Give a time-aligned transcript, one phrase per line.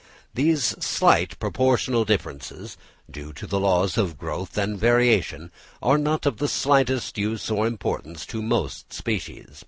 [0.33, 2.75] These slight proportional differences,
[3.07, 7.67] due to the laws of growth and variation, are not of the slightest use or
[7.67, 9.59] importance to most species.